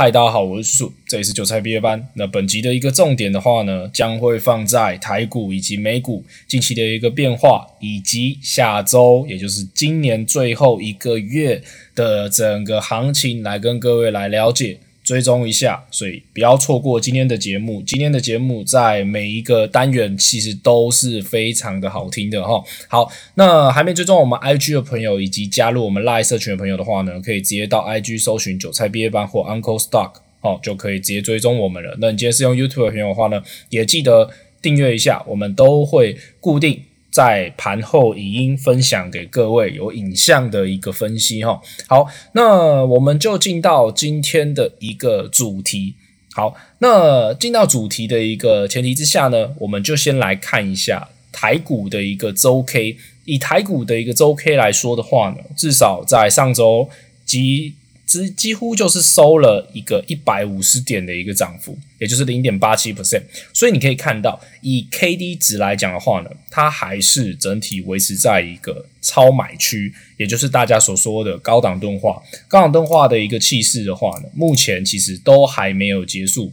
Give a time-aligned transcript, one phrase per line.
[0.00, 2.08] 嗨，大家好，我是叔叔，这里是韭菜毕业班。
[2.14, 11.60] 那本集的一个重点的话呢，将会放在台股以及美股近期的一个变化，以及下周，也就是今年最后一个月
[11.96, 14.78] 的整个行情，来跟各位来了解。
[15.08, 17.80] 追踪一下，所以不要错过今天的节目。
[17.80, 22.62] 今天的节目在每一个单元其实都是非常的好听的哈。
[22.88, 31.96] 好，那还没追踪我们 IG 的朋友，以及加入我们 Line 社群的朋友的话呢，可以直接到 IG 搜寻韭菜毕业班或 Uncle Stock，哦，就可以直接追踪我们了。
[31.98, 34.28] 那你今天是用 YouTube 的朋友的话呢，也记得
[34.60, 36.82] 订阅一下，我们都会固定。
[37.10, 41.60] 在盘后影音分享给各位有影像的一个分析哈。
[41.86, 45.94] 好，那我们就进到今天的一个主题。
[46.32, 52.96] 好，那进到主题的一个前提之下呢，我们就先来看一下台股的一个周 K。
[53.24, 56.88] 以台股的一个周 K 来说的话呢，至少在上周
[57.26, 57.74] 及
[58.08, 63.22] 只几乎就是收了一个一百五十点的一个涨幅，也就是零点八七 percent。
[63.52, 72.22] 所以你可以看到，以 K D 值来讲的话呢，它还是整体维持在一个超买区，也就是大家所说的高档钝化。
[72.48, 76.50] 高档钝化的一个气势的话呢，目前其实都还没有结束。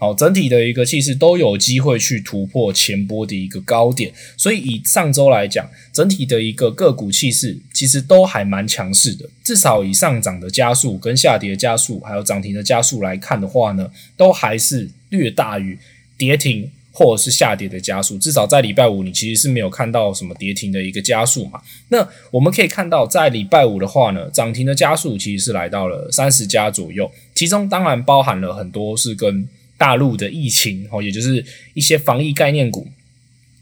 [0.00, 9.28] 好，整体的一个气势都有机会去突破前波的一个高点，所以以上周来讲，整体的一个个股气势其实都还蛮强势的。
[9.42, 15.76] 至少以上涨的加速跟下跌加速，还有涨停的加速来看的话呢，都还是略大于
[16.16, 18.16] 跌停或者是下跌的加速。
[18.18, 21.60] 至少在礼拜五，你其实是没有看到什么跌停的一个加速嘛。
[21.88, 29.48] 那我们可以看到，在礼拜五的话呢，涨停的加速其实是来到了三十家左右，其中当然包含了很多是跟
[29.78, 32.88] 大陆的疫情，哦，也就是一些防疫概念股，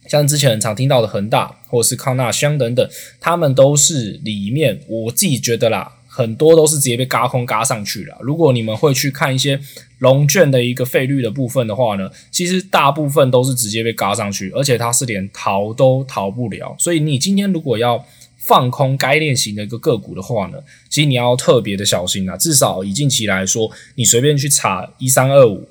[0.08, 2.88] 像之前很常听到的恒大或者是康纳香等等，
[3.20, 8.16] 他们都是里面，我自己觉得啦，很多都是直接被嘎空嘎上去了。
[8.20, 9.60] 如果你们会去看一些
[9.98, 16.74] 融券的一个费率的部分的话呢，其实大部分都是直接被嘎上去，而且它是连逃都逃不了。
[16.78, 18.02] 所以你今天如果要
[18.38, 22.36] 放空该类型的一个个股的话呢，其实你要特别的小心啊。
[22.38, 25.68] 至少以近期来说，你随便去查一三二五。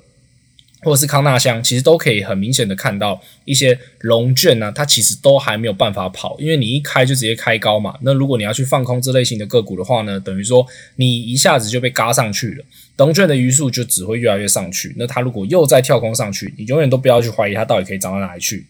[0.82, 7.96] 或者是康纳香，其实都可以很明显的看到一些龙卷呢，它其实都还没有办法跑，因为你一开就直接开高嘛。
[8.02, 10.64] 那如果你要去放空这类型的个股的话呢，等于说
[10.96, 12.64] 你一下子就被嘎上去了，
[12.98, 14.94] 龙卷的余数就只会越来越上去。
[14.96, 18.66] 那它如果又再跳空上去，你永远都不要去怀疑它到底可以涨到哪里去。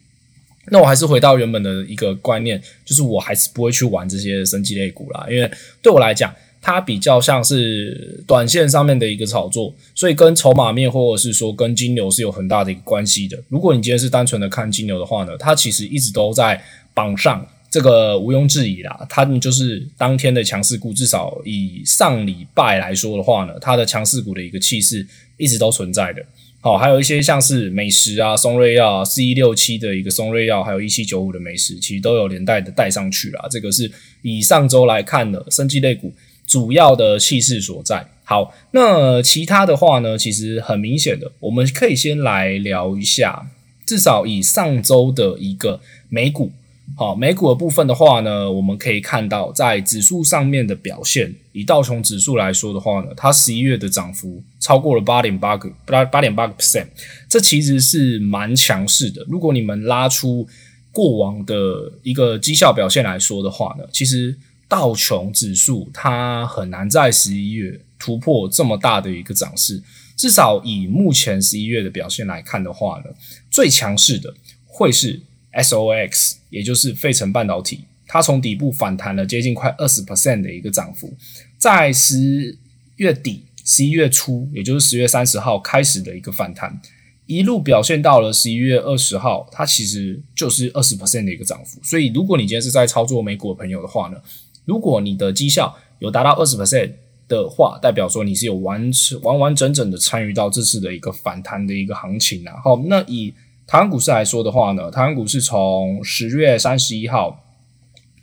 [0.68, 5.50] 那我还是回到原本的一个观念，就是我还是不会去玩这些生技类股啦，因为
[5.82, 6.34] 对我来讲。
[6.66, 13.40] 它比较像是短线上面的一个炒作，所以跟筹码面或者是说跟金牛是有很大的一个关系的。
[13.48, 16.60] 如果你今天是单纯的看金牛的话呢，它其实一直都在
[16.92, 19.06] 榜上，这个毋庸置疑啦。
[19.08, 25.06] 它就是当天的强势股，至少以上礼拜来说的话呢，它的强势股的一个气势
[25.36, 26.20] 一直都存在的。
[26.60, 33.46] 好，还有一些像是美食啊、松瑞药、四一六七的一个松瑞药，还有一七九五的美食，其实都有连带的带上去啦。
[33.48, 33.88] 这个是
[34.22, 36.12] 以上周来看的生技类股。
[36.46, 38.08] 主要的气势所在。
[38.28, 43.50] 好，那其他的话呢，其实很明显的，我们可以先来聊一下，
[43.86, 46.50] 至少以上周的一个美股，
[46.96, 56.88] 好，美股的部分的话呢，我们可以看到在指数上面的表现，以道琼指数来说的话呢，它十一月的涨幅超过了八点八个八八点八个 percent，
[57.28, 59.24] 这其实是蛮强势的。
[59.28, 60.44] 如果你们拉出
[60.90, 64.36] 过往的一个绩效表现来说的话呢，其实。
[64.68, 69.82] 道琼指数它很难在十一月突破这么大的一个涨势，
[70.16, 73.10] 至少以目前十一月的表现来看的话呢，
[73.50, 74.34] 最强势的
[74.64, 75.20] 会是
[75.52, 81.16] SOX，也就是费城半导体，它从底部反弹了接近快二十 percent 的一个涨幅，
[81.56, 82.58] 在十
[82.96, 86.80] 月底、十一月初，也就是十月三十号开始的一个反弹，
[87.26, 91.80] 一路表现到了十一月二十号，它其实就是二十 percent 的一个涨幅。
[91.82, 94.18] 所以，如果你今天是在操作美股的朋友的话呢，
[94.66, 96.92] 如果你的绩效有达到二十 percent
[97.28, 98.88] 的话，代表说你是有完
[99.22, 102.54] 完完整整的参与到这次的一个反弹的一个行情啊。
[102.62, 103.34] 好，那以
[103.66, 107.42] 台湾股市来说的话呢，台湾股市从十月三十一号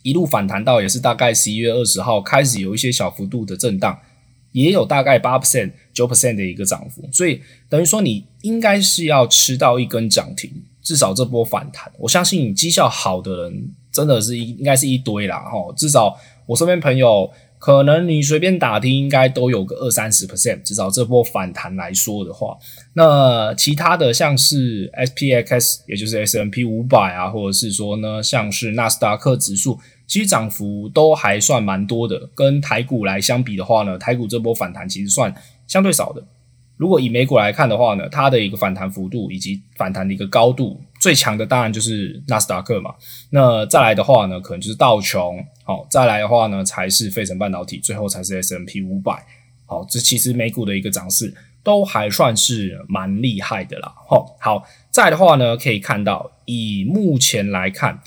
[0.03, 3.99] 一路反弹到也是大概十一月二十号开始有一些小幅度的震荡，
[4.53, 10.49] 也有大概八 percent 九 percent 的一个涨幅，所以等于说你应该是要吃到一根涨停，
[10.81, 16.17] 至少这波反弹，我相信你绩效好的人真的是应该是一堆啦哈，至少。
[16.45, 22.57] 我身边朋友，可能你随便打听，应该都有个二三十 percent，至少这波反弹来说的话，
[22.93, 32.29] 那其他的像是 SPX，也就是 S M P 五百啊，或者是说呢，像是纳斯达克指数，其实涨幅都还算蛮多的。
[32.35, 35.33] 跟台股来相比的话呢，台股这波反弹其实算
[35.65, 36.21] 相对少的。
[36.75, 42.95] 如果以美股来看的话呢，它的一个反弹幅度以及反弹的一个高度，最强的当然就是纳斯达克嘛。
[43.31, 49.25] 那再来的话呢，可能就是道琼，好，再来的话呢才是费城半导体，最后才是 S M P 五百。
[49.65, 53.93] 好，这其实美股的一个涨势都还算是蛮厉害的啦。
[54.07, 57.99] 好，好，再来的话呢，可以看到以目前来看，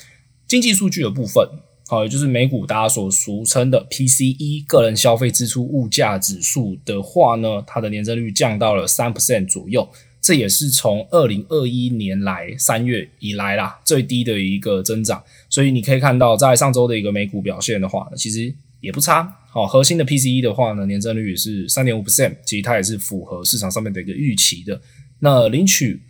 [0.49, 1.47] 经济数据的部分。
[1.89, 9.89] 好，也就是美股大家所俗称的 PCE 个人消费支出物价指数的话呢，它的年增率降到了三 percent 左右，
[10.21, 15.23] 这也是从二零二一年来三月以来啦最低的一个增长。
[15.49, 19.23] 所以你可以看到，在上周的一个美股表现的话呢，其实也不差。
[19.49, 24.81] 好，核心的 PCE 的话呢，年增率是三点五 percent，其实它也是符合市场上面的一个预期的。
[25.21, 26.03] 那领取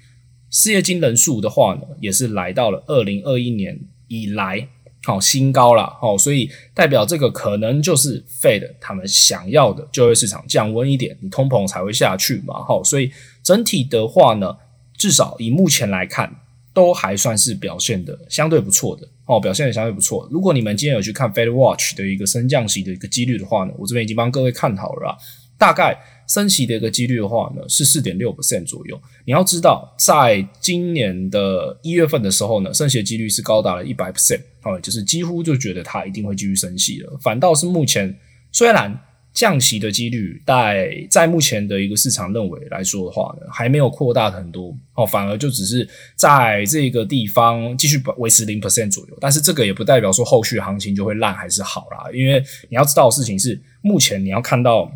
[0.51, 4.69] 失业金人数的话呢，也是来到了二零二一年以来。
[5.07, 14.57] 好，新高了，好，所以代表这个可能就是 Fed 他们想要的就业市场降温一点，你通膨才会下去嘛，好，所以整体的话呢，
[14.99, 16.35] 至少以目前来看，
[16.75, 20.29] 都还算是表现的相对不错的，哦，表现的相对不错。
[20.31, 25.17] 如果你们今天有去看 Fed Watch 的一个升降息的一个几率的话呢，我这边已经帮各位看好了，
[25.57, 25.97] 大概。
[26.27, 29.01] 升息的一个几率的话呢，是四点六 percent 左右。
[29.25, 37.19] 你要知道，在今年的一月份的时候呢，升息的几率是高达了一百 percent，哦，就是几乎就觉得它一定会继续升息了。
[37.23, 38.13] 反倒是目前，
[38.51, 38.99] 虽然
[39.33, 49.19] 降息的几率在在目前的一个市场认为来说的话呢，还没有扩大很多，哦，反而就只是在这个地方继续维持零 percent 左右。
[49.21, 54.91] 但是这个也不代表说后续行情就会烂还是好啦，因为你要知道的事情是，目前你要看到。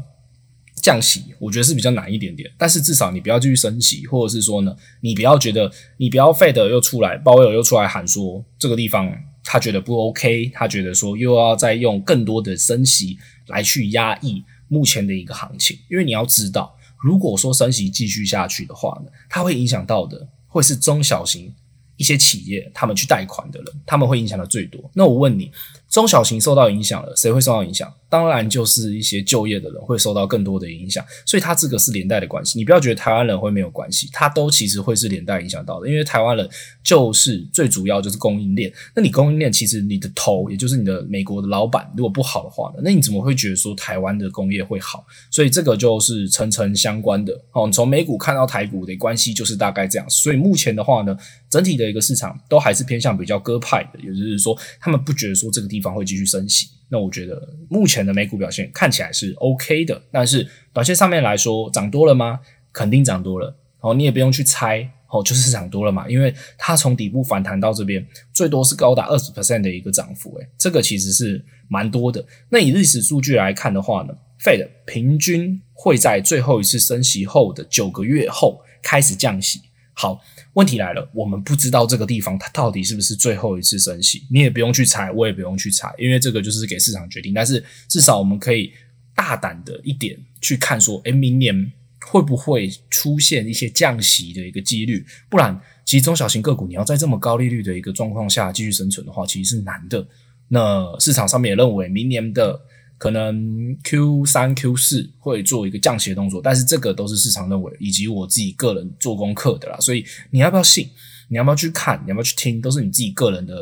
[0.81, 9.13] 降息，我觉得是比较难一点点，但是至少你不要继续升息，或者是说呢，你不要觉得你不要 Fed 又出来，鲍威尔又出来喊说这个地方
[9.45, 21.53] 他觉得不 OK，他觉得说又要再用更多的升息来去压抑目前的一个行情，因为你要知道，如果说升息继续下去的话呢，它会影响到的会是中小型
[21.97, 24.91] 一些企业，他们去贷款的人，他们会影响的最多。
[24.95, 25.51] 那我问你，
[25.91, 27.93] 中小型受到影响了，谁会受到影响？
[28.09, 32.59] 当然就是一些就业的人会受到更多的影响，所以它这个是连带的关系。
[32.59, 35.89] 你不要觉得台湾人会没有关系，它都其实会是连带影响到的。
[35.89, 36.49] 因为台湾人
[36.83, 45.05] 就是最主要就是供应链，那你供应链其实你的头，也就是你的美国的老板，如果不好的话呢，那你怎么会觉得说台湾的工业会好？
[45.31, 47.67] 所以这个就是层层相关的哦。
[47.67, 50.11] 你从美股看到台股的关系就是大概这样。
[50.11, 51.17] 所以目前的话呢，
[51.49, 56.69] 整体的一个市场都还是偏向比较鸽派的，也就是说他们不觉得说这个地方会继续升息。
[56.89, 62.41] 那我觉得目前的美股表现看起来是 OK 的，但是短线上面来说涨多了吗？
[62.73, 63.57] 肯定涨多了。
[63.81, 72.25] 哦，你也不用去猜，哦，就是涨多了嘛，因为它从底部反弹到这边，最多是高达二十 percent 的一个涨幅，诶，这个其实是蛮多的。
[72.51, 79.63] 那以历史数据来看的话呢，Fed 平均会在最后一次升息后的九个月后开始降息。
[80.01, 80.19] 好，
[80.55, 87.35] 问题来了，我们不知道这个地方它到底是不是最后一次升息，你也不用去猜，我也不用去猜，因为这个就是给市场决定。
[87.35, 88.73] 但是至少我们可以
[89.15, 91.71] 大胆的一点去看，说，诶，明年
[92.07, 95.05] 会不会出现一些降息的一个几率？
[95.29, 100.09] 不然，其实中小型个股你要在这么高利率的一个状况下继续生存的话，其实是难的。
[100.49, 102.59] 那市场上面也认为明年的。
[103.01, 110.87] 可能 Q 三 Q 四会做一个降息的动作，但是这个都是市场认为以及我自己个人做功课的啦，所以你要不要信？
[111.31, 111.99] 你要不要去看？
[112.05, 112.61] 你要不要去听？
[112.61, 113.55] 都是你自己个人的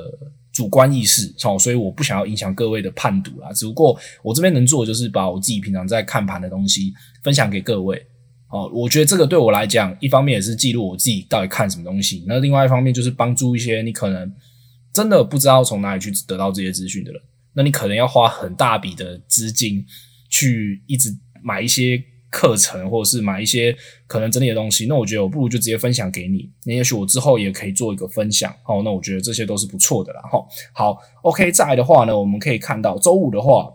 [0.53, 3.53] 主观意识，好，所以我不想要影响各位的判读啦。
[3.53, 6.93] 只不过我这边能做的就是把我自己平常在看盘的东西
[7.23, 8.05] 分享给各位。
[8.49, 14.33] 好，我觉得这个对我来讲，一方面也是记录我自己到底看什么东西，那另外一方面就是帮助一些你可能
[14.93, 17.23] 真的不知道从哪里去得到这些资讯的人。
[17.59, 19.85] 那你可能要花很大笔的资金
[20.29, 21.11] 去一直
[21.43, 22.01] 买一些
[22.31, 24.87] 课程，或者是买一些可能整理的东西。
[24.87, 26.49] 那我觉得我不如就直接分享给你。
[26.65, 28.55] 那也许我之后也可以做一个分享。
[28.65, 30.21] 哦，那我觉得这些都是不错的啦。
[30.31, 30.39] 哈，
[30.73, 31.51] 好，OK。
[31.51, 33.69] 再来的话呢，我们可以看到周五的话，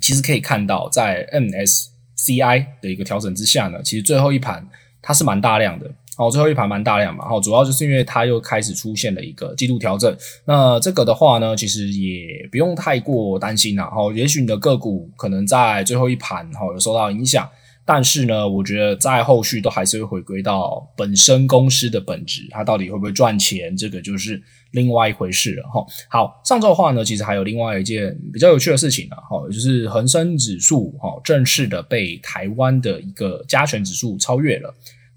[0.00, 4.66] 其实可以看到在 MSCI 的一个调整之下呢，其实最后一盘
[5.02, 5.94] 它是蛮大量的。
[6.16, 10.16] 好，最后一盘蛮大量嘛，好，主要就是因为它又开始出现了一个季度调整。
[10.44, 13.90] 那这个的话呢，其实也不用太过担心啦。
[13.90, 17.48] 好，也许你的个股可能在最后一盘哈有受到影响，
[17.84, 24.40] 但是呢，我觉得在后续都还是会回归到本身公司的本质，它到底会不会赚钱，这个就是
[24.70, 25.84] 另外一回事了哈。
[26.08, 34.72] 好，上周的话呢，其实还有另外一件比较有趣的事情呢，哈，就是恒生指数哈正式的被台湾的一个加权指数超越了。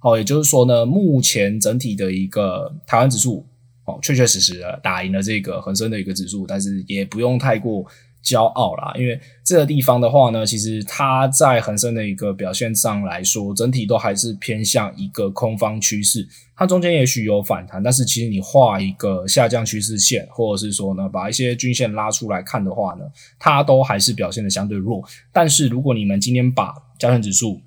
[0.07, 3.45] 哦，也就是说呢，目前整体的一个台湾指数，
[3.83, 7.85] 哦，确确实实的打赢了这个恒生的一个指数，但是也不用太过
[8.23, 16.25] 骄傲啦，因为这个地方的话呢，其实它在恒生的一个表现上来说，整体都还是偏向一个空方趋势。
[16.55, 23.05] 它中间也许有反弹，但是其实你画一个下降趋势线，或者是说呢，把一些均线拉出来看的话呢，
[23.37, 25.03] 它都还是表现的相对弱。
[25.33, 27.61] 但是如果你们今天把加权指数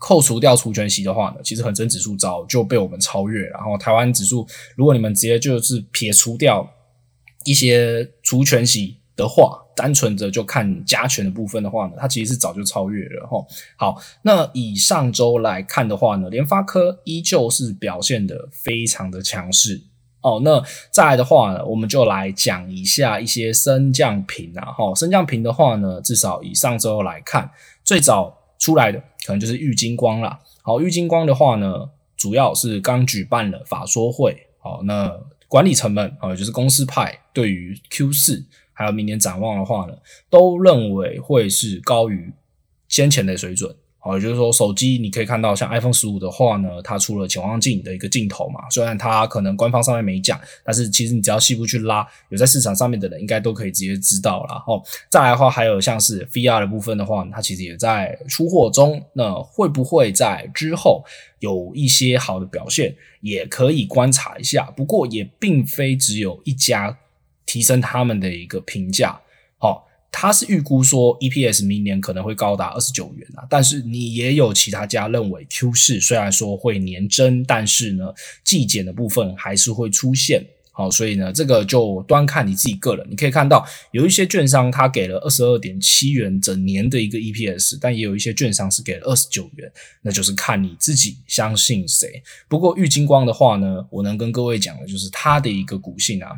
[0.00, 3.46] 扣除掉除权息的话呢，其实恒生指数早就被我们超越。
[3.48, 6.68] 然后台湾指数，如果你们直接就是撇除掉
[7.44, 13.44] 一些除权息的话，单纯的就看加权的部分的话呢，它其实是早就超越了哈。
[13.76, 19.82] 好，那以上周来看的话呢，联发科依旧是表现得非常的强势
[20.22, 20.40] 哦。
[20.42, 24.68] 那再来的话呢，我们就来讲一下一些升降频啊。
[24.78, 27.50] 齁，升降频的话呢，至少以上周来看，
[27.84, 30.38] 最早出来的可能就是郁金光啦。
[30.62, 34.46] 好，郁金光的话呢，主要是刚举办了法说会。
[34.60, 38.46] 好，那管理层们啊，就是公司派对于 Q 四。
[38.72, 39.94] 还有明年展望的话呢，
[40.30, 42.32] 都认为会是高于
[42.88, 43.76] 先前的水准。
[44.02, 48.60] 好，也就是说，手机你可以看到，像 iPhone 十五的话呢，它出了潜望镜的一个镜头嘛。
[48.70, 54.54] 虽然它可能官方上面没讲，但是其实你只要细部去拉，有在市场上面的人应该都可以直接知道了。
[54.66, 59.02] 哦，再来的话，还有像是 VR 的部分的话，它其实也在出货中。
[59.12, 61.04] 那会不会在之后
[61.40, 64.70] 有一些好的表现，也可以观察一下。
[64.76, 66.96] 不过也并非只有一家。
[67.46, 69.20] 提升他们的一个评价，
[70.12, 78.12] 他是预估说 EPS 明年可能会高达二十九元啊，但是你也有其他家认为 Q 四虽然说会年增，但是呢
[78.44, 80.44] 季减的部分还是会出现。
[80.72, 83.06] 好，所以呢，这个就端看你自己个人。
[83.10, 89.70] 你可以看到，有一些券商它给了二十二点七元整年的一个 EPS，但也有一些券商是给了二十九元，
[90.02, 92.22] 那就是看你自己相信谁。
[92.48, 96.30] 不过玉晶光的话呢，我能跟各位讲的就是它的一个股性啊，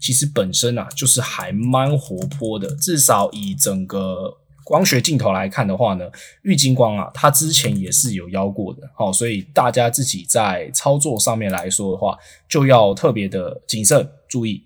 [0.00, 4.38] 其实本身啊就是还蛮活泼的，至少以整个。
[4.66, 6.10] 光学镜头来看的话呢，
[6.42, 12.18] 玉金光啊，它之前也是有邀过的，好，所以大家自己在操作上面来说的话，
[12.48, 14.64] 就要特别的谨慎注意。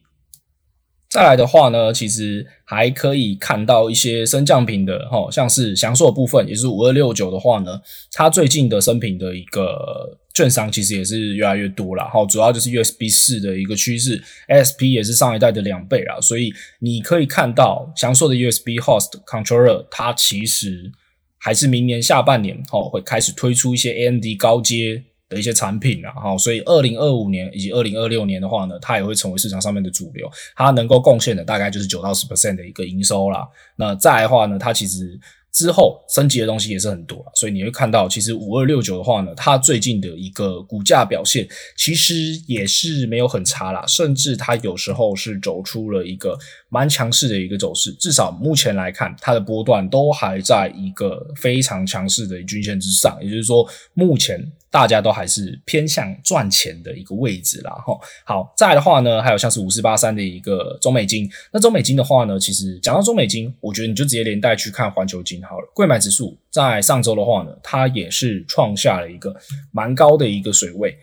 [1.11, 7.81] 再来的话呢，其实还可以看到一些升降频的，齁，像是祥硕的部分，也是五二六九的话呢，
[8.13, 10.19] 它最近的升频的一个。
[10.33, 20.93] 券商其实也是越来越多了，哈，主要就是 USB 四的一个趋势，SP 也是上一代的两倍啦，所以你可以看到祥硕的 USB Host Controller，它其实
[21.37, 33.49] 还是明年下半年哦会开始推出一些 AMD 高阶的一些产品啦，好，所以二零二五年以及二零二六年的话呢，它也会成为市场上面的主流，它能够贡献的大概就是九到十 percent 的一个营收啦。
[33.77, 35.19] 那再的话呢，它其实。
[35.53, 41.45] 之后升级的东西也是很多，所以你会看到，其实五二六九的话呢，它最近的一个股价表现
[41.77, 42.15] 其实
[42.47, 54.53] 也是没有很差啦，甚至它有时候是走出了一个蛮强势的一个走势，至少目前来看，它的波段都还在一个非常强势的均线之上，也就是说，目前。
[54.71, 58.01] 大家都还是偏向赚钱的一个位置啦，齁。
[58.25, 61.29] 好，再来的话呢，还有像是五四八三的一个中美金。
[61.53, 65.69] 那中美金的话呢，其实讲到中美金，我觉得你就直接连带去看环球金好了。
[65.75, 69.35] 贵买指数在上周的话呢，它也是创下了一个
[69.73, 70.97] 蛮高的一个水位，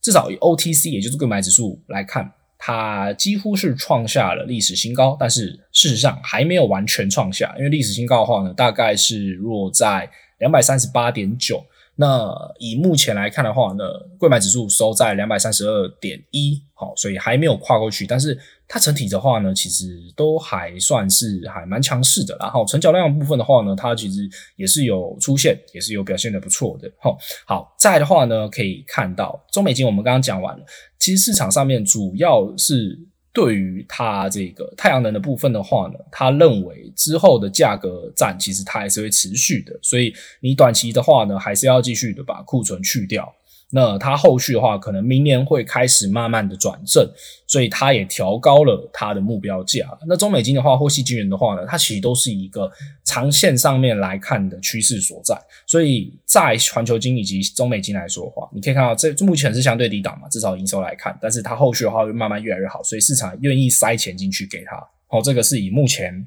[0.00, 5.16] 至少以 OTC 也就是贵买指数来看，它几乎是创下了历史新高。
[5.18, 11.64] 但是事实上还没有完全创下，因为历史新高的话呢，大概是落在两百三十八点九。
[11.98, 13.84] 那以目前来看的话呢，
[14.18, 18.06] 柜买指数收在两百三十二点一，好，所以还没有跨过去。
[18.06, 18.38] 但是
[18.68, 22.36] 它整体的话呢，其实都还算是还蛮强势的。
[22.38, 26.90] 然后成交量部分的话呢，它其实也是有出现，也是有表现的不错的。
[26.98, 30.64] 好，好，在的话呢，可以看到中美金，我们刚刚讲完了，
[30.98, 32.98] 其实市场上面主要是。
[33.36, 43.30] 对于它这个太阳能的部分的话呢，他认为之后的价格战其实它还是会持续的，所以你短期的话呢，还是要继续的把库存去掉。
[43.72, 47.04] 那它后续的话，可能明年会开始慢慢的转正，
[47.48, 49.86] 所以它也调高了它的目标价。
[50.06, 52.70] 那中美金的话，或矽晶圆的话呢，它其实都是一个
[53.04, 55.36] 长线上面来看的趋势所在。
[55.66, 64.76] 所以在环球金以及中美金来说的话，你可以看到这目前是相对低档嘛，至少营收来看，但是它后续的话会慢慢越来越好，所以市场愿意塞钱进去给它。
[65.08, 66.24] 好，这个是以目前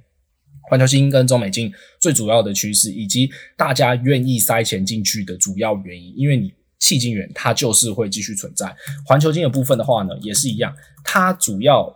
[0.70, 6.52] 环球金跟中美金最主要的趋势，以及大家愿意塞钱进去的主要原因，因为你。
[6.80, 11.94] 细晶元它就是会继续存在，环球金的部分的话呢，也是一样，它主要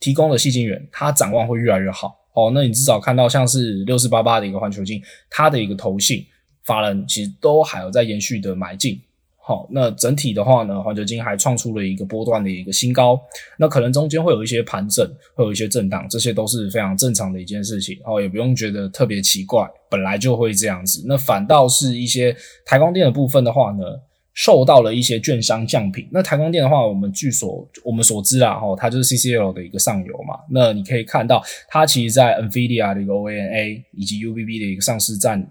[0.00, 2.50] 提供的细晶元，它展望会越来越好哦。
[2.54, 6.26] 那你至少看到像是六四八八的一个环球金，它的一个投信
[6.64, 9.00] 法人其实都还有在延续的买进
[9.46, 13.20] 好，那整体的话呢，环球晶还创出了一个波段的一个新高，
[13.58, 21.04] 那可能中间会有一些盘整，会有一些震荡，这些都是非常正常的一件事情，哦，也不用觉得特别奇怪，本来就会这样子。
[21.06, 22.34] 那反倒是一些
[22.64, 23.84] 台光电的部分的话呢，
[24.32, 26.08] 受到了一些券商降品。
[26.10, 30.38] 那台光电的话，我们据所我们所知啦，哈，它就是 CCL 的一个上游嘛。
[30.50, 35.46] 那你可以看到，它其实在 NVIDIA 的一个 OAMA 以及 UBB 的一个上市占。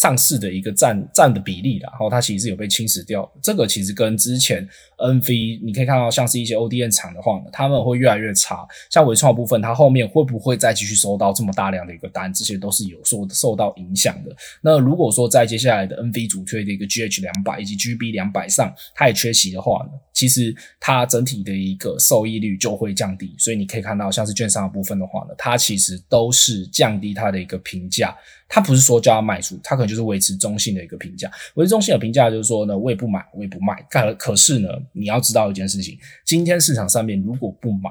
[0.00, 3.30] 上市的一个占占的比例，然后它其实是有被侵蚀掉。
[3.42, 4.66] 这个其实跟之前
[4.96, 8.66] NV 你可以看到，像是一些 ODM 厂的话呢，他们会越来越差。
[8.88, 12.32] 像纬创部分，它后面会不会再继续收到这么大量的一个单？
[12.32, 14.34] 这些都是有受受到影响的。
[14.62, 19.90] 那如果说在接下来的 NV 主推的一个 GH 两百以及 GB 两百上，它也缺席的话呢，
[20.20, 23.34] 其实它整体的一个收益率就会降低。
[23.38, 28.14] 所以你可以看到，像是券商的部分的话呢，它其实都是降低它的一个评价。
[28.46, 31.30] 它不是说叫它卖出，它可能就是维持中性的一个评价。
[31.54, 33.80] 维持中性的评价就是说呢，我也不买，我也不卖。
[33.88, 35.96] 可可是呢，你要知道一件事情，
[36.26, 37.90] 今天市场上面如果不买，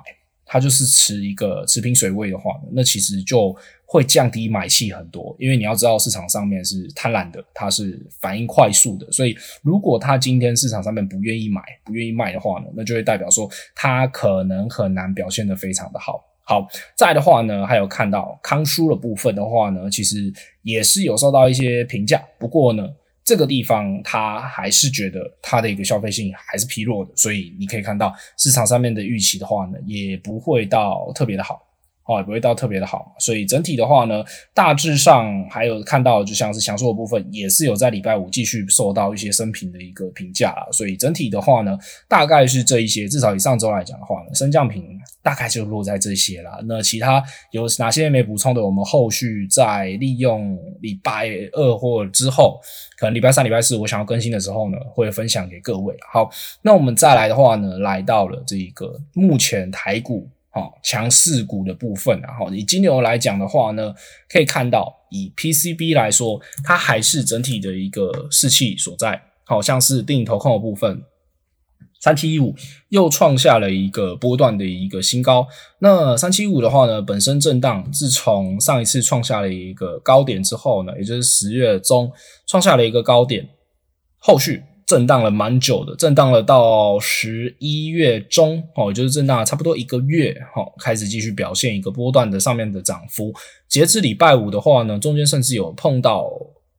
[0.51, 5.35] 它就是持一个持平水位的话呢，那其实就会降低买气很多。
[5.37, 16.25] 因为你要知道市场上面是贪婪的，它是反应快速的，所以如果它今天市场上面不愿意买，不愿意卖的话呢，那就会代表说它可能很难表现得非常的好。
[16.41, 22.19] 好，再来的话呢，还有看到康叔的部分的话呢，其实也是有受到一些评价。
[22.39, 22.89] 不过呢，
[23.29, 31.68] 这个地方它还是觉得它的一个消费性还是疲弱的，所以你可以看到市场上面的预期的话呢，也不会到特别的好。
[32.09, 40.67] 哦，也不会到特别的好，所以整体的话呢，大致上还有看到，就像是享受的部分，也是有在礼拜五继续受到一些升评的一个评价啦。
[40.71, 44.83] 所以整体的话呢，大概是这一些，至少以上周来讲的话呢，升降评
[45.21, 46.59] 大概就落在这些啦。
[46.65, 52.59] 那其他有哪些没补充的，我们后续再利用礼拜二或之后，
[52.97, 55.95] 可能礼拜三、礼拜四我想要更新的时候呢，会分享给各位。
[56.11, 56.27] 好，
[56.63, 60.27] 那我们再来的话呢，来到了这个目前台股。
[60.51, 63.93] 好，强势股的部分，然后以金牛来讲的话呢，
[64.27, 69.21] 可以看到以 PCB 来说，它还是整体的一个士气所在。
[69.45, 71.01] 好像是定投控的部分，
[71.99, 72.53] 三七一五
[72.89, 75.47] 又创下了一个波段的一个新高。
[75.79, 82.11] 那三七一五的话呢，本身震荡，自从上一次创下了一个高点之后呢，也就是十月中
[82.45, 83.49] 创下了一个高点，
[84.19, 84.61] 后续。
[84.89, 93.31] 震荡了蛮久的，震荡了到十一月中，哦，就是震荡差不多一个月，哈，开始继续表现一个波段的上面的涨幅。
[93.67, 96.27] 截至礼拜五的话呢，中间甚至有碰到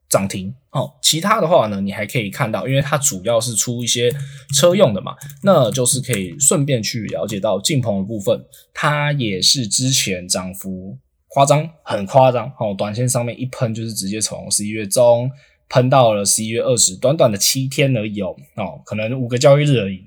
[0.09, 4.13] 涨停，哦，其他的话呢，你还可以看到，因为它主要是出一些
[4.57, 8.45] 车用的嘛，那就是可以顺便去了解到晋鹏的部分，
[8.75, 15.31] 它也是之前涨幅夸张，很夸张，哦，短线上面一喷就是直接从十一月中。
[15.71, 20.05] 喷到了十一月二十，短短的七天而已哦，哦，可能五个交易日而已，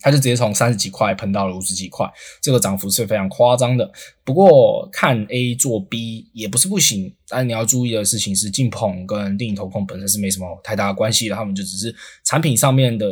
[0.00, 2.06] 它就直接从三十几块喷到了五十几块，
[2.42, 3.90] 这个涨幅是非常夸张的。
[4.22, 13.08] 不过看 A 做 B 也不是不行，但你要注意的事情是，进捧跟定颖投控本身是没什么太大关系的，他们就只是产品上面的。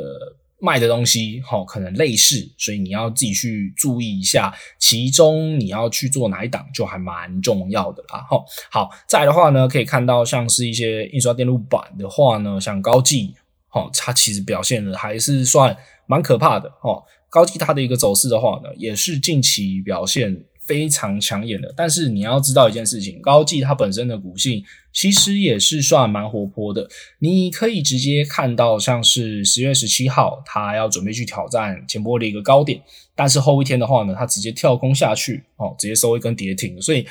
[0.61, 8.45] 卖的东西，齁，可能类似，所以你要自己去注意一下，其中你要去做哪一档，就还蛮重要的啦，齁。
[8.71, 13.35] 好，再来的话呢，可以看到像是一些印刷电路板的话呢，像高技，
[13.71, 17.05] 齁，它其实表现的还是算蛮可怕的，齁。
[17.31, 20.45] 高技它的一个走势的话呢，也是近期表现。
[20.69, 26.87] 非常抢眼的，但是你要知道一件事情，高技它本身的股性其实也是算蛮活泼的。
[27.21, 32.79] 你可以直接看到，像是十月十七号，它要准备去挑战前波的一个高点，
[33.17, 36.79] 但是后一天的话呢，它直接跳空下去，哦，直接收一根跌停。
[36.83, 37.07] 所以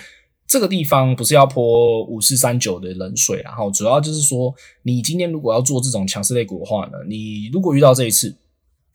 [0.48, 8.36] 这个地方不是要泼五四三九的冷水，然后主要就是说，你今天如果要做这种强势类股的话呢，你如果遇到这一次。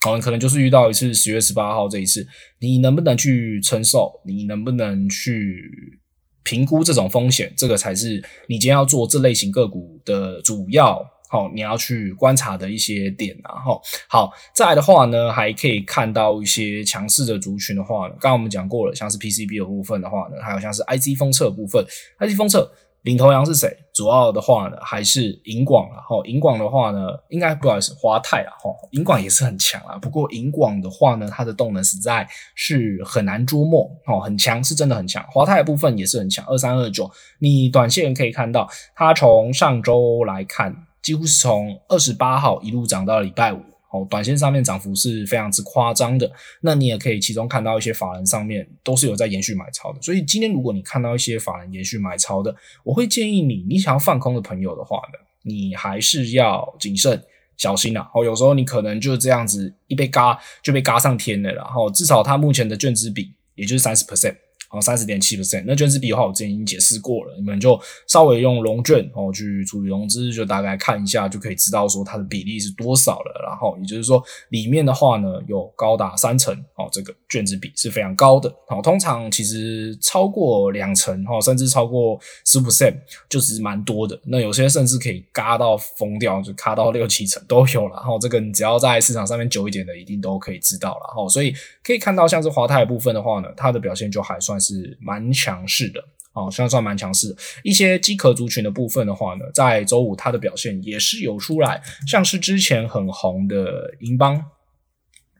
[0.03, 2.27] 好，可能就是遇到一次十月十八号这一次，
[2.59, 4.21] 你能不能去承受？
[4.27, 6.01] 你能不能去
[6.43, 7.53] 评估这种风险？
[7.57, 13.63] 这个才是你今天要做这类型个股的主要，好，你要去观察的一些点啊。
[13.65, 21.85] 后，好，再来的话呢，还可以看到一些强势的族群的话，刚刚我们讲过了，像是 PCB 的部分的话呢，还有像是 IC 封测部分
[22.19, 22.73] ，IC 封测。
[23.03, 23.69] 领头羊是谁？
[23.93, 25.97] 主要的话呢，还是银广了。
[25.97, 28.51] 哈，银广的话呢，应该不好意思，华泰啊。
[28.63, 29.99] 哈，银广也是很强啊。
[29.99, 33.91] 不过银广的话呢，它的动能实在是很难捉摸。
[34.07, 35.25] 哦，很强是真的很强。
[35.31, 37.11] 华泰的部分也是很强，二三二九。
[37.41, 43.72] 你短线可以看到，它从上周来看，几乎是从二十八号一路涨到礼拜五。
[43.93, 46.31] 哦，短线上面涨幅是非常之夸张的，
[46.63, 57.23] 那你也可以其中看到一些法人上面都是有在延续买超的，所以今天如果你看到一些法人延续买超的，我会建议你，你想要放空的朋友的话呢，你还是要谨慎，
[57.59, 58.11] 小心啦。
[58.15, 64.35] 哦，有时候你可能就这样子一被嘎就被嘎上天了，然后至少它目前的券资比也就是三十 percent。
[64.73, 65.65] 哦，三十点七 percent。
[65.67, 73.43] 那卷资比的话，我之前已经解释过了，你们就稍微用融券哦去处理融资，就大概看一下就可以知道说它的比例是多少了。
[73.47, 78.49] 然后也就是说，里面的话呢，有高达三成哦，这个卷资比是非常高的。
[78.69, 82.97] 哦，通常其实超过两成哦，甚至超过十 percent
[83.29, 84.19] 就其实蛮多的。
[84.25, 87.97] 那有些甚至可以嘎到疯掉，就嘎到六七成都有了。
[87.97, 91.23] 然后这个你只要在市场上面久一点的，一定都可以知道了。
[91.23, 91.55] 哦，所以
[91.85, 96.01] 可以看到，像是华泰部分的话呢，它的表现就还算是蛮强势的，
[96.33, 97.37] 哦，算算蛮强势的。
[97.65, 104.43] 一些机壳族群的部分的话呢，在周五它的表现也是有出来，像是之前很红的银邦，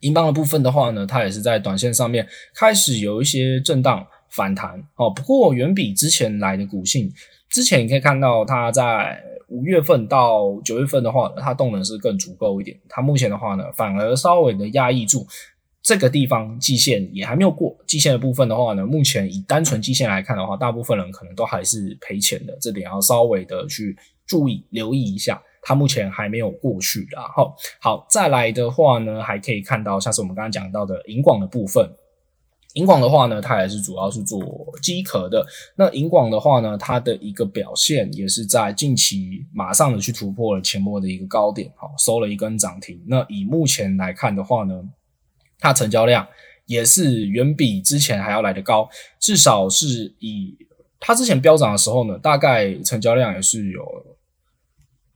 [0.01, 7.11] 银邦的部分的话呢，它也是在短线上面开始有一些震荡反弹，哦，不过远比之前来的股性，
[7.49, 15.27] 之前你可以看到它在五月份到九月份的话，它动能是更足够一点，它目前的话呢，反而稍微的压抑住。
[15.83, 25.43] 这个地方季线也还没有过，季线的部分的话呢，目前以单纯季线来看的话，大部分人可能都还是赔钱的，这点要稍微的去注意留意一下。
[25.65, 31.89] 它目前还没有过去，然后好再来的话呢，还可以看到像是我们刚刚讲到的银广的部分，
[32.75, 34.41] 银广的话呢，它也是主要是做
[34.83, 35.47] 机壳的。
[35.77, 43.01] 那银广的话呢，它的一个表现也是在近期马上的去突破了前波的一个高点，好收了一根涨停。
[43.07, 44.83] 那以目前来看的话呢，
[45.63, 46.27] 它成交量
[46.67, 48.89] 也是远比之前还要来的高，
[49.21, 50.57] 至少是以
[50.99, 53.81] 它之前飙涨的时候呢，大概成交量也是有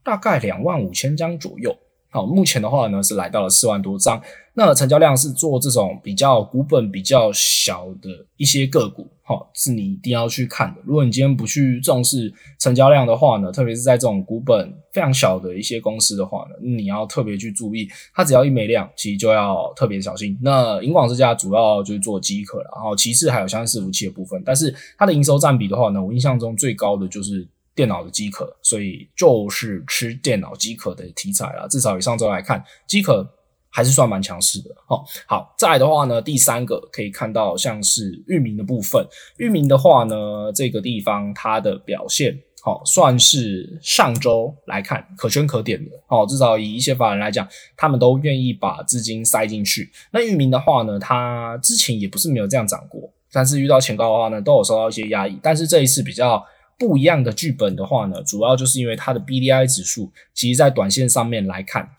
[0.03, 1.77] 大概两万五千张左右。
[2.09, 4.21] 好，目前的话呢是来到了四万多张。
[4.53, 10.81] 那成交量是做这种比较股本比较小的一些个股，好，是你一定要去看的。
[10.83, 20.35] 如果你今天不去重视成交量的话呢，特别是在这种股本非常小的一些公司的话呢，你要特别去注意，它只要一没量，其实就要特别小心。
[20.41, 31.65] 那银广这家主要就是做机壳，然后其次还有像伺服器的部分，但是它的营收占比的话呢，我印象中最高的就是电脑的机壳，所以就是吃电脑机壳的题材啦。
[31.69, 33.25] 至少以上周来看，机壳。
[33.69, 39.05] 还是算蛮强势的，好，好，再来的话呢，第三个可以看到像是域名的部分，
[39.37, 49.91] 域名的话呢，这个地方它的表现，好，算是上周来看可圈可点的，好，至少以一些法人来讲，他们都愿意把资金塞进去。
[50.11, 55.37] 那域名的话呢，它之前也不是没有这样涨过，但是遇到前高的话呢，都有受到一些压抑。
[55.43, 56.43] 但是这一次比较
[56.77, 61.89] 不一样的剧本的话呢，主要就是因为它的 BDI 指数，其实在短线上面来看。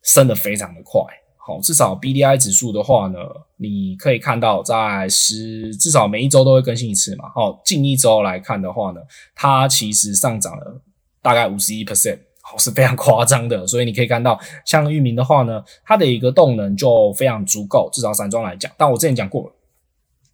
[0.00, 1.02] 升得非常的快，
[1.36, 3.18] 好，至少 BDI 指数的话呢，
[3.56, 9.00] 你可以看到在十，至少每一周都会更新一次嘛，好，近一周来看的话呢，
[9.34, 10.80] 它其实上涨了
[11.20, 19.52] 大概五十一 percent，好，是非常夸张的，所以你可以看到，像域名的话呢，它的一个动能就非常足够，至少散装来讲，但我之前讲过了，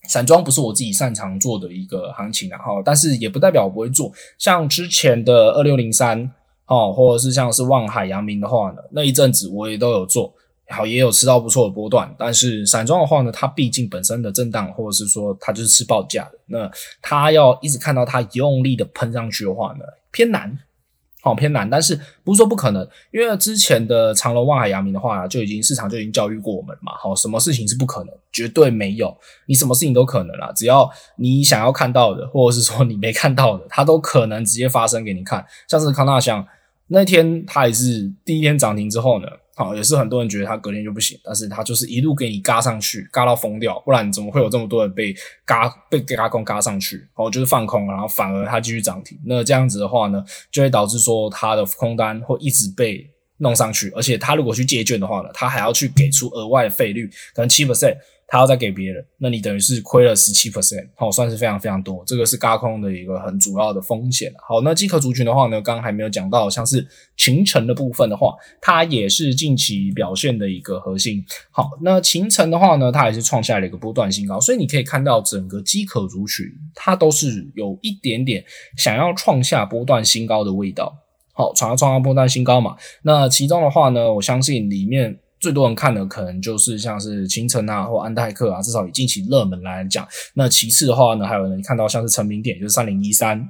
[0.09, 6.31] 散装不是我自己擅长做的一个行情，然后，但是也不代表我不会做，像之前的二六零三。
[6.67, 10.33] 哦，或者是像是望海、阳明的话呢，那一阵子我也都有做，
[10.71, 12.11] 好，也有吃到不错的波段。
[12.17, 16.71] 但是散装的话呢，它毕竟本身的震荡，或者是说它就是吃报价的，那
[17.03, 20.59] 它要一直看到它用力的喷上去的话呢，偏难。
[21.25, 26.93] 好，偏难，但是不是说不可能，因为之前的长隆、望海、阳明的话，就已经市场就已经教育过我们嘛。
[26.99, 28.15] 好，什么事情是不可能？
[28.31, 35.43] 绝对没有，你什么事情都可能啦，只要你想要看到的，或者是说你没看到的，它都可能直接发生给你看。
[35.67, 36.47] 像是康纳香
[36.89, 39.27] 那天，它也是第一天涨停之后呢。
[39.57, 45.14] 好，也是很多人觉得它隔天就不行，但是它就是一路给你嘎上去，嘎到疯掉，不然怎么会有这么多人被
[45.45, 47.07] 嘎被嘎空嘎上去？
[47.14, 49.19] 哦，就是放空，然后反而它继续涨停。
[49.25, 57.97] 那这样子的话呢，就会导致说它的空单会一直被弄上去，而且他如果去借券的话呢，他还要去给出额外的费率，可能七 percent。
[58.27, 64.33] 他要再给别人，那你等于是亏了十七 percent，好，算是非常非常多，这个是轧空的一个很主要的风险。
[64.49, 66.85] 好，那机壳族群的话呢，刚刚还没有讲到，像是
[67.17, 71.25] 秦城的部分的话，它也是近期表现的一个核心。
[71.51, 78.43] 好，那秦城的话呢，它也是创下了一个波段新高，所以你可以看到整个机壳族群，它都是有一点点
[78.77, 80.97] 想要创下波段新高的味道。
[81.35, 82.77] 好，想要创下波段新高嘛？
[83.03, 85.21] 那其中的话呢，我相信里面。
[85.45, 90.09] 最多人看的可能就是像是勤诚啊或安泰克啊，至少以近期热门来讲。
[90.33, 93.47] 那其次的话呢，还有人看到像是成名电，就是三零一三，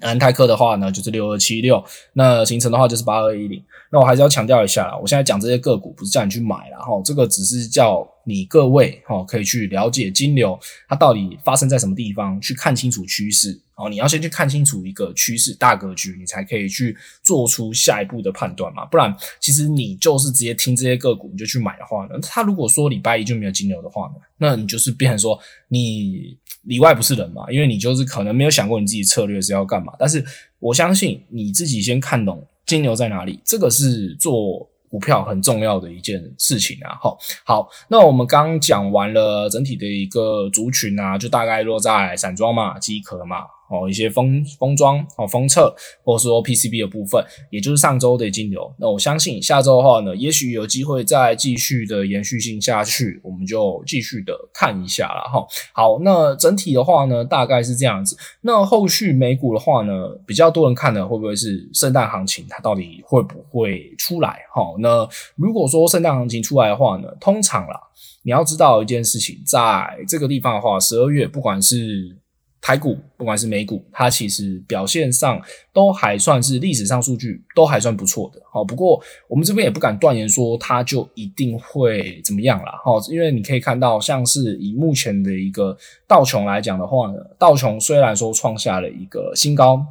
[0.00, 3.62] 安泰克的话呢就是六二七六，那勤诚的话就是八二一零。
[3.92, 13.60] 那我还是要强调一下，我现在讲这些个股不是叫你去买啦，哈，这个只是叫你各位哈可以去了解金流它到底发生在什么地方，去看清楚趋势。
[13.80, 18.84] 哦，你要先去看清楚一个趋势大格局，你才可以去做出下一步的判断嘛。
[18.84, 25.38] 不然，其实你就是直接听这些个股你就去买的话呢，他如果说礼拜一就没有金牛的话呢，那你就是变成说
[25.68, 29.92] 你里外不是人嘛，因为你就是可能没有想过你自己策略是要干嘛。
[29.98, 30.24] 但是
[30.58, 34.68] 我相信你自己先看懂金牛在哪里，这个是做。
[34.90, 43.42] 股票很重要的一件事情啊，好，好，那我们刚讲完了整体的一个族群啊，就大概落在散装嘛、机壳嘛。
[43.70, 48.70] 哦，一些封封装哦，封测，或者说 PCB 的部分，也就是上周的金流。
[48.78, 55.46] 那我相信下周的话呢，也许有机会再继续的延续性下去，我们就继续的看一下了哈。
[55.72, 58.16] 好，那整体的话呢，大概是这样子。
[58.40, 62.44] 那后续美股的话呢，比较多人看的会不会是圣诞行情？
[62.48, 64.40] 它到底会不会出来？
[64.52, 67.80] 哈，那如果说圣诞行情出来的话呢，通常啦，
[68.22, 72.16] 你要知道一件事情，在这个地方的话，十二月不管是
[72.60, 75.40] 台股不管是美股，它其实表现上
[75.72, 78.40] 都还算是历史上数据都还算不错的。
[78.52, 82.78] 好，不过我们这边也不敢断言说它就一定会怎么样啦。
[82.84, 85.74] 好，因为你可以看到，像是以目前的一个
[86.06, 89.82] 道琼来讲的话呢，道琼虽然说创下了一个新高，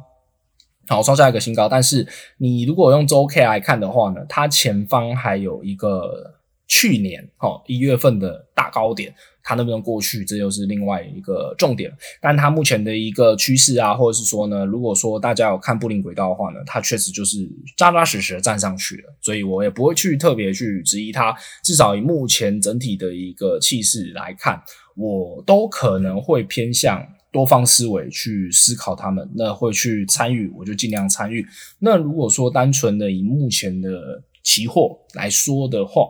[0.86, 2.06] 好，创下一个新高，但是
[2.38, 6.34] 你如果用周 K 来看的话呢，它前方还有一个
[6.68, 9.12] 去年好一月份的大高点。
[9.42, 11.92] 它能不能过去，这又是另外一个重点。
[12.20, 17.38] 但它目前的一个趋势啊，或者是说呢，如果说大家有看布林轨道的话呢，它确实就是
[17.76, 19.14] 扎扎实实的站上去了。
[19.20, 21.34] 所以我也不会去特别去质疑它。
[21.62, 24.60] 至少以目前整体的一个气势来看，
[24.96, 29.28] 我都可能会偏向多方思维去思考它们。
[29.34, 31.46] 那会去参与，我就尽量参与。
[31.78, 36.08] 那如果说单纯的以目前的期货来说的话，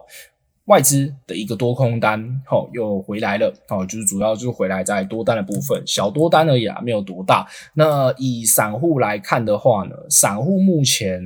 [0.71, 7.45] 外资的一个多空单，好、哦、又回来了，好、哦、就是主要就是回来在多单的部分，小多单而已啊，没有多大。
[7.75, 11.21] 那以散户来看的话呢，散户目前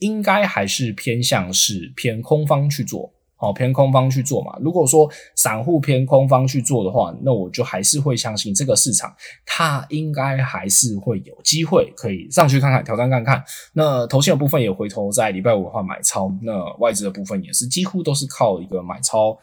[0.00, 3.12] 应该还是偏向是偏空方去做。
[3.36, 4.56] 好，偏空方去做嘛。
[4.60, 13.44] 如果说散户偏空方去做的话，那我就还是会相信这个市场，它应该还是会有机会可以上去看看，挑战看看。
[13.74, 19.38] 那头线的部分也回头在礼拜五的话买超，那外资的部分也是几乎都是靠一个买超。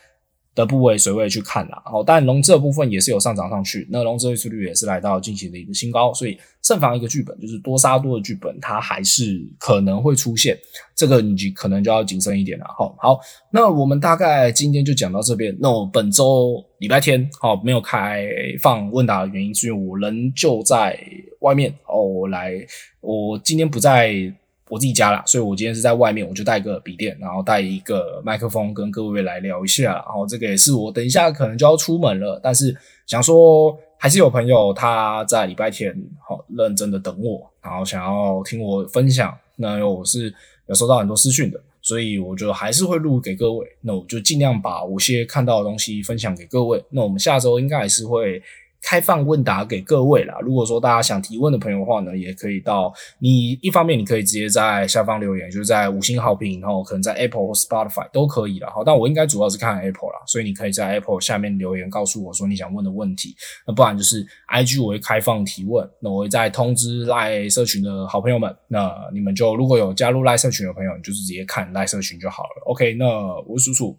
[0.55, 10.55] 的部位水位去看啦，好，但融资的部分也是有上涨上去，那融资汇出率也是来到近期的一个新高，所以慎防一个剧本，就是多杀多的剧本，它还是可能会出现，
[10.95, 12.65] 这个你可能就要谨慎一点了。
[12.77, 13.19] 好，好，
[13.51, 15.55] 那我们大概今天就讲到这边。
[15.59, 18.27] 那我本周礼拜天好没有开
[18.61, 20.99] 放问答的原因，是因为我人就在
[21.39, 22.53] 外面哦，我来，
[23.01, 24.31] 我今天不在。
[24.73, 29.93] 我自己家啦，所以我今天是在外面，我就带个笔电，然后带一个麦克风跟各位来聊一下。
[29.93, 35.95] 然后这个也是我等一下可能就要出门了，但是想说还是有朋友他在礼拜天
[36.27, 39.37] 好认真的等我，然后想要听我分享。
[39.57, 40.33] 那我是
[40.65, 43.67] 有收到很多私讯的，所以我就还是会录给各位。
[43.81, 46.83] 那我就尽量把我些看到的东西分享给各位。
[46.89, 48.41] 那我们下周应该还是会。
[48.83, 50.37] 开放问答给各位啦。
[50.41, 58.69] 如果说大家想提问的朋友的话呢，也可以到你一方面，你可以直接在下方留言，就是在五星好评，然后可能在 Apple 或 Spotify 都可以啦。
[58.69, 63.35] 好，但我应该主要是看 Apple 啦，所以你可以在 Apple 下面留言告诉我说你想问的问题。
[63.65, 68.53] 那不然就是 IG 我会开放提问，那我会再通知 LINE 社群的好朋友们。
[68.67, 72.63] 那你们就如果有加入 LINE 社群的朋友，你就是直接看 LINE 社群就好了。
[72.65, 73.05] OK，那
[73.47, 73.97] 我是叔叔，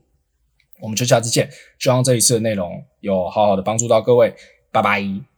[0.82, 1.48] 我们就下次见。
[1.78, 4.34] 希望这一次的内容有好好的帮助到各位。
[4.74, 5.33] 拜拜。